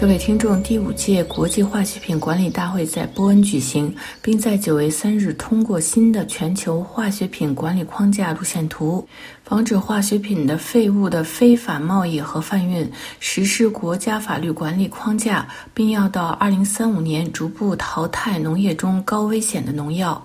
[0.00, 3.92] 各位听众，第五届国际化学品管理大会在波恩举行，
[4.22, 9.04] 并在九月三日通过新的全球化学品管理框架路线图，
[9.48, 12.86] 防止化学品的废物的非法贸易和贩运，
[13.18, 20.22] 实施国家法律管理框架，并要到二零三五年逐步淘汰农业中高危险的农药。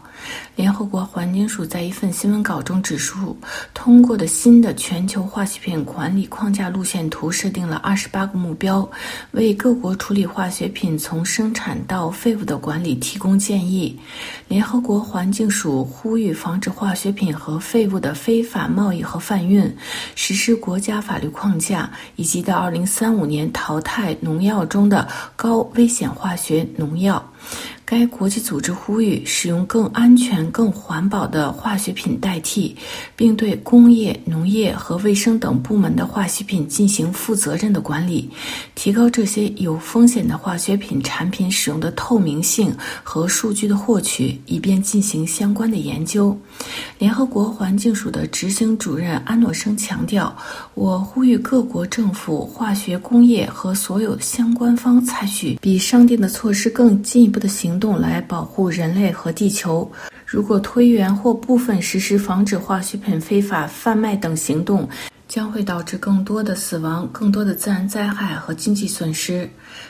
[0.56, 3.36] 联合国环境署在一份新闻稿中指出，
[3.74, 8.88] 通过的新的全球化学品管理框架路线图设定了二十八个目标，
[9.32, 13.98] 为各国处理化学品从生产到废物的管理提供建议。
[14.50, 19.78] 联合国环境署呼吁防止化学品和废物的非法贸易和贩运，
[20.16, 27.24] 实施国家法律框架，以及到二零三五年淘汰农药中的高危险化学农药。
[27.86, 32.76] 该国际组织呼吁使用更安全、更环保的化学品代替，
[33.16, 38.30] 并对工业、农业和卫生等部门的化学品进行负责任的管理，
[38.74, 46.36] 提高这些有风险的化学品产品使用的透明性和数据的获取，以便进行相关的研究。
[46.98, 50.36] 联合国环境署的执行主任安诺生强调
[50.74, 59.92] ：“我呼吁各国政府、化学工业和所有相关方采取比商定的措施更进一的行。”行动来保护人类和地球。
[60.28, 64.88] 如果推延或部分实施防止化学品非法贩卖等行动，
[65.34, 69.50] 将会导致更多的死亡、更多的自然灾害和经济损失。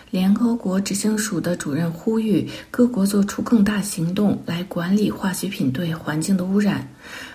[0.09, 6.87] 联合国执行署的主任呼吁各国做出更大行动来管理化学品对环境的污染。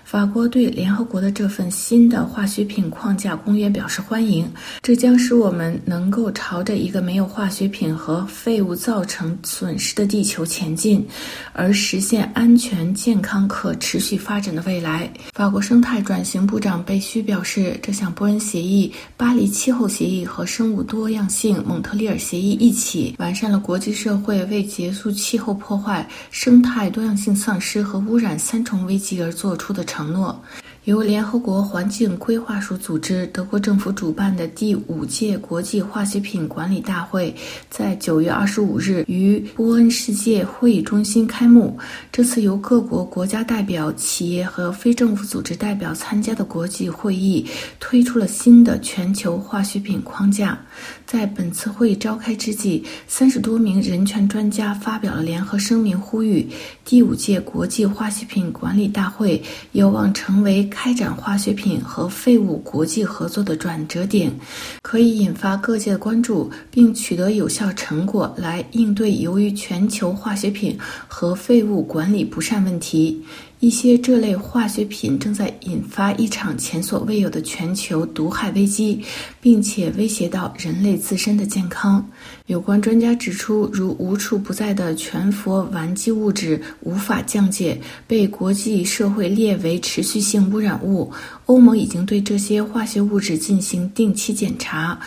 [0.04, 11.06] 法国对联合国的这份新的化学品框架公约表示欢迎，这将使我们能够朝着一个没有化学品和废物造成损失的地球前进，
[11.52, 15.12] 而实现安全、健康、可持续发展的未来。
[15.34, 29.84] 法国生态转型部长贝须表示，这项波恩协议、巴黎气候协议和生物多样性蒙特利尔协议一起完善了国际社会为结束气候破坏、生态多样性丧失和污染三重危机而做出的。
[29.88, 30.40] 承诺。
[30.88, 37.34] 由联合国环境规划署组织、德国政府主办的第五届国际化学品管理大会，
[37.68, 41.76] 在九月二十五日于波恩世界会议中心开幕。
[42.10, 47.44] 这次由各国国家代表、企业和非政府组织代表参加的国际会议，
[47.78, 50.58] 推出了新的全球化学品框架。
[51.04, 56.48] 在本次会议召开之际，三十多名人权专家发表了联合声明，呼吁
[56.82, 60.66] 第五届国际化学品管理大会有望成为。
[60.80, 64.32] 开展化学品和废物国际合作的转折点，
[64.80, 70.78] 可以引发各界关注，并取得有效成果，来应对由于全球化学品
[71.08, 73.20] 和废物管理不善问题。
[73.60, 79.02] 一些这类化学品正在引发一场前所未有的全球毒害危机，
[79.40, 82.08] 并且威胁到人类自身的健康。
[82.46, 91.12] 有关专家指出，如无处不在的全氟烷基物质无法降解，被国际社会列为持续性污染物。
[91.46, 95.00] 欧盟已经对这些化学物质进行定期检查。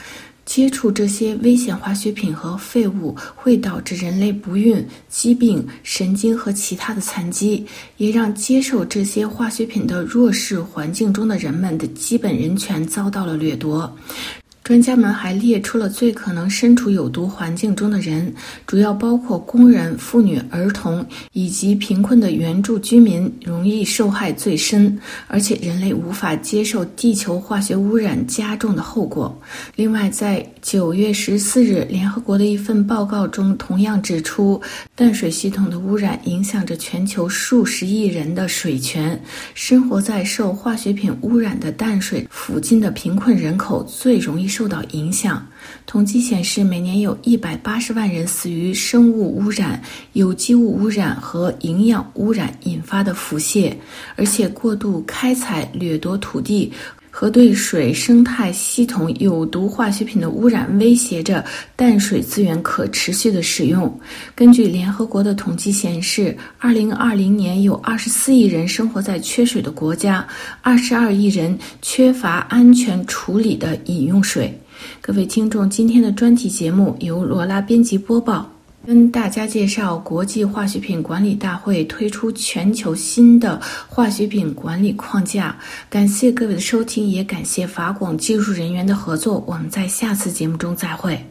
[0.46, 7.66] 接触这些危险化学品和废物会导致人类不孕、疾病、神经和其他的残疾，
[7.97, 13.96] 也让接受这些化学品的弱势环境中的人们的基本人权遭到了掠夺。
[14.71, 18.33] 专家们还列出了最可能身处有毒环境中的人，
[18.65, 24.97] 主要包括工人、妇女、儿童以及贫困的原住居民，容易受害最深。
[25.27, 29.37] 而且，人类无法接受地球化学污染加重的后果。
[29.75, 34.61] 另外，在九月十四日，联合国的一份报告中同样指出，
[34.95, 39.21] 淡水系统的污染影响着全球数十亿人的水权。
[39.53, 44.60] 生活在受化学品污染的淡水附近的贫困人口最容易受。
[44.61, 45.44] 受到影响。
[45.88, 49.81] 统计显示，每年有一百八十万人死于生物污染、
[50.13, 53.73] 有机物污染和营养污染引发的腹泻，
[54.16, 56.72] 而且过度开采、掠夺土地
[57.11, 63.99] 和对水生态系统有毒化学品的污染威胁着淡水资源可持续的使用。
[64.34, 70.25] 根据联合国的统计显示，二零二零年有二十四亿人生活在缺水的国家，
[70.61, 74.58] 二十二亿人缺乏安全处理的饮用水。
[75.02, 78.49] 各位听众，今天的专题节目由罗拉编辑播报，
[78.85, 85.55] 跟大家介绍国际化学品管理大会推出全球新的化学品管理框架。
[85.89, 89.43] 感谢各位的收听，也感谢法广技术人员的合作。
[89.45, 91.23] 我们在下次节目中再会。